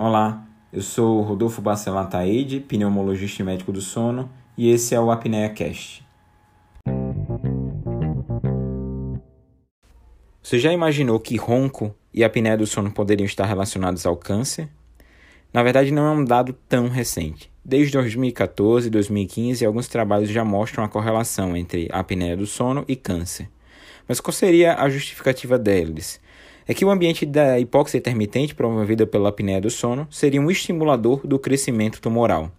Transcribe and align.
Olá, 0.00 0.46
eu 0.72 0.80
sou 0.80 1.22
Rodolfo 1.22 1.60
Bacelar 1.60 2.08
Taide, 2.08 2.60
pneumologista 2.60 3.42
e 3.42 3.44
médico 3.44 3.72
do 3.72 3.80
sono, 3.80 4.30
e 4.56 4.70
esse 4.70 4.94
é 4.94 5.00
o 5.00 5.10
Apneia 5.10 5.48
Cast. 5.48 6.06
Você 10.40 10.60
já 10.60 10.72
imaginou 10.72 11.18
que 11.18 11.36
ronco 11.36 11.92
e 12.14 12.22
apneia 12.22 12.56
do 12.56 12.64
sono 12.64 12.92
poderiam 12.92 13.26
estar 13.26 13.44
relacionados 13.44 14.06
ao 14.06 14.16
câncer? 14.16 14.68
Na 15.52 15.64
verdade, 15.64 15.90
não 15.90 16.06
é 16.06 16.10
um 16.12 16.24
dado 16.24 16.52
tão 16.68 16.88
recente. 16.88 17.50
Desde 17.64 17.94
2014 17.94 18.86
e 18.86 18.90
2015, 18.90 19.66
alguns 19.66 19.88
trabalhos 19.88 20.30
já 20.30 20.44
mostram 20.44 20.84
a 20.84 20.88
correlação 20.88 21.56
entre 21.56 21.88
apneia 21.90 22.36
do 22.36 22.46
sono 22.46 22.84
e 22.86 22.94
câncer. 22.94 23.50
Mas 24.06 24.20
qual 24.20 24.32
seria 24.32 24.76
a 24.76 24.88
justificativa 24.88 25.58
deles? 25.58 26.20
É 26.68 26.74
que 26.74 26.84
o 26.84 26.90
ambiente 26.90 27.24
da 27.24 27.58
hipóxia 27.58 27.96
intermitente 27.96 28.54
promovida 28.54 29.06
pela 29.06 29.30
apneia 29.30 29.58
do 29.58 29.70
sono 29.70 30.06
seria 30.10 30.38
um 30.38 30.50
estimulador 30.50 31.26
do 31.26 31.38
crescimento 31.38 31.98
tumoral. 31.98 32.52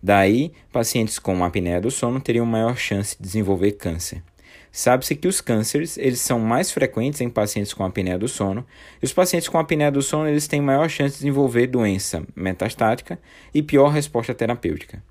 Daí, 0.00 0.52
pacientes 0.72 1.18
com 1.18 1.44
apneia 1.44 1.80
do 1.80 1.90
sono 1.90 2.20
teriam 2.20 2.46
maior 2.46 2.76
chance 2.76 3.16
de 3.16 3.22
desenvolver 3.24 3.72
câncer. 3.72 4.22
Sabe-se 4.70 5.16
que 5.16 5.26
os 5.26 5.40
cânceres 5.40 5.98
eles 5.98 6.20
são 6.20 6.38
mais 6.38 6.70
frequentes 6.70 7.20
em 7.20 7.28
pacientes 7.28 7.74
com 7.74 7.84
apneia 7.84 8.16
do 8.16 8.28
sono, 8.28 8.64
e 9.02 9.04
os 9.04 9.12
pacientes 9.12 9.48
com 9.48 9.58
apneia 9.58 9.90
do 9.90 10.00
sono 10.00 10.28
eles 10.28 10.46
têm 10.46 10.60
maior 10.60 10.88
chance 10.88 11.14
de 11.14 11.22
desenvolver 11.22 11.66
doença 11.66 12.22
metastática 12.36 13.18
e 13.52 13.64
pior 13.64 13.88
resposta 13.88 14.32
terapêutica. 14.32 15.02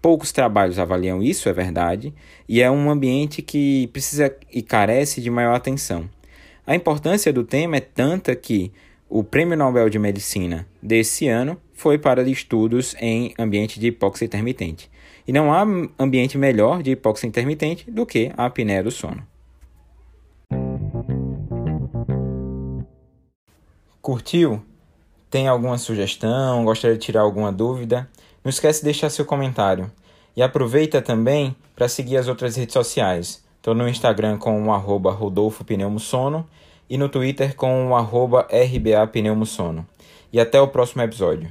Poucos 0.00 0.30
trabalhos 0.30 0.78
avaliam 0.78 1.20
isso, 1.20 1.48
é 1.48 1.52
verdade, 1.52 2.14
e 2.48 2.62
é 2.62 2.70
um 2.70 2.88
ambiente 2.88 3.42
que 3.42 3.88
precisa 3.88 4.32
e 4.52 4.62
carece 4.62 5.20
de 5.20 5.30
maior 5.30 5.54
atenção. 5.54 6.08
A 6.64 6.76
importância 6.76 7.32
do 7.32 7.42
tema 7.42 7.76
é 7.76 7.80
tanta 7.80 8.36
que 8.36 8.72
o 9.08 9.24
Prêmio 9.24 9.56
Nobel 9.56 9.90
de 9.90 9.98
Medicina 9.98 10.64
desse 10.80 11.26
ano 11.26 11.60
foi 11.74 11.98
para 11.98 12.22
estudos 12.22 12.94
em 13.00 13.34
ambiente 13.36 13.80
de 13.80 13.88
hipóxia 13.88 14.26
intermitente. 14.26 14.88
E 15.26 15.32
não 15.32 15.52
há 15.52 15.66
ambiente 15.98 16.38
melhor 16.38 16.80
de 16.80 16.92
hipóxia 16.92 17.26
intermitente 17.26 17.90
do 17.90 18.06
que 18.06 18.30
a 18.36 18.46
apneia 18.46 18.82
do 18.82 18.92
sono. 18.92 19.26
Curtiu? 24.00 24.62
Tem 25.28 25.48
alguma 25.48 25.78
sugestão? 25.78 26.64
Gostaria 26.64 26.96
de 26.96 27.04
tirar 27.04 27.22
alguma 27.22 27.50
dúvida? 27.50 28.08
Não 28.44 28.50
esquece 28.50 28.78
de 28.80 28.84
deixar 28.84 29.10
seu 29.10 29.24
comentário. 29.24 29.90
E 30.36 30.42
aproveita 30.42 31.02
também 31.02 31.56
para 31.74 31.88
seguir 31.88 32.18
as 32.18 32.28
outras 32.28 32.54
redes 32.54 32.72
sociais. 32.72 33.41
Estou 33.62 33.76
no 33.76 33.88
Instagram 33.88 34.38
com 34.38 34.60
o 34.60 34.72
arroba 34.72 35.12
Rodolfo 35.12 35.64
Pneumosono 35.64 36.44
e 36.90 36.98
no 36.98 37.08
Twitter 37.08 37.54
com 37.54 37.90
o 37.90 37.94
arroba 37.94 38.40
RBA 38.50 39.06
Pneumosono. 39.06 39.86
E 40.32 40.40
até 40.40 40.60
o 40.60 40.66
próximo 40.66 41.02
episódio. 41.02 41.48